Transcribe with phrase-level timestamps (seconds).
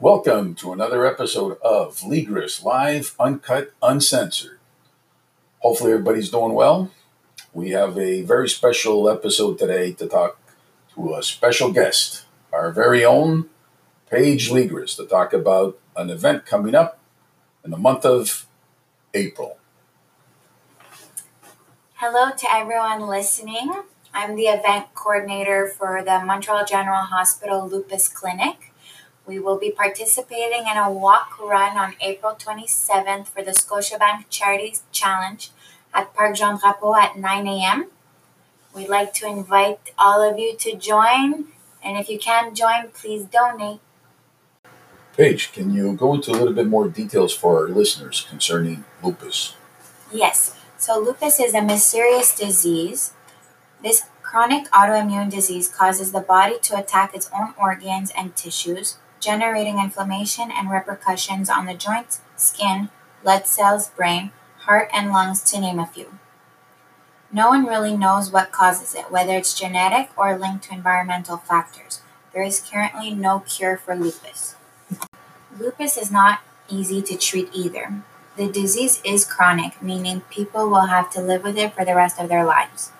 [0.00, 4.60] Welcome to another episode of Ligris Live, Uncut, Uncensored.
[5.58, 6.92] Hopefully, everybody's doing well.
[7.52, 10.38] We have a very special episode today to talk
[10.94, 13.50] to a special guest, our very own
[14.08, 17.00] Paige Ligris, to talk about an event coming up
[17.64, 18.46] in the month of
[19.14, 19.58] April.
[21.94, 23.72] Hello to everyone listening.
[24.14, 28.67] I'm the event coordinator for the Montreal General Hospital Lupus Clinic.
[29.28, 34.84] We will be participating in a walk run on April 27th for the Scotiabank Charities
[34.90, 35.50] Challenge
[35.92, 37.88] at Parc Jean Drapeau at 9 a.m.
[38.74, 41.44] We'd like to invite all of you to join,
[41.84, 43.80] and if you can't join, please donate.
[45.14, 49.56] Paige, can you go into a little bit more details for our listeners concerning lupus?
[50.10, 53.12] Yes, so lupus is a mysterious disease.
[53.82, 59.78] This chronic autoimmune disease causes the body to attack its own organs and tissues, generating
[59.78, 62.88] inflammation and repercussions on the joints, skin,
[63.22, 64.30] blood cells, brain,
[64.60, 66.18] heart, and lungs, to name a few.
[67.30, 72.00] No one really knows what causes it, whether it's genetic or linked to environmental factors.
[72.32, 74.54] There is currently no cure for lupus.
[75.58, 78.02] Lupus is not easy to treat either.
[78.36, 82.20] The disease is chronic, meaning people will have to live with it for the rest
[82.20, 82.92] of their lives.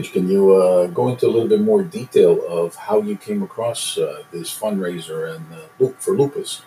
[0.00, 3.98] Can you uh, go into a little bit more detail of how you came across
[3.98, 6.62] uh, this fundraiser and uh, for lupus?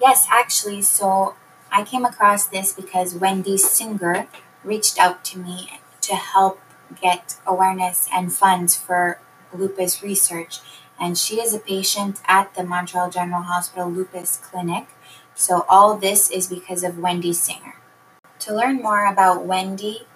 [0.00, 1.36] Yes, actually, so
[1.70, 4.26] I came across this because Wendy Singer
[4.64, 6.60] reached out to me to help
[7.00, 9.20] get awareness and funds for
[9.52, 10.60] lupus research.
[10.98, 14.86] And she is a patient at the Montreal General Hospital Lupus Clinic.
[15.34, 17.74] So all this is because of Wendy Singer.
[18.40, 20.06] To learn more about Wendy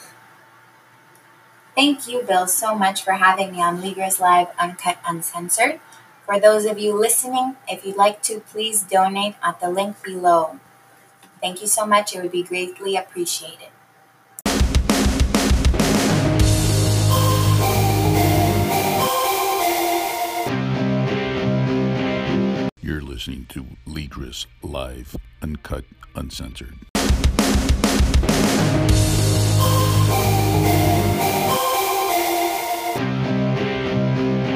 [1.76, 5.80] Thank you, Bill, so much for having me on Ligris Live Uncut Uncensored.
[6.24, 10.60] For those of you listening, if you'd like to, please donate at the link below.
[11.42, 12.16] Thank you so much.
[12.16, 13.70] It would be greatly appreciated.
[22.82, 25.86] You're listening to Ligris Live Uncut
[26.16, 26.93] Uncensored.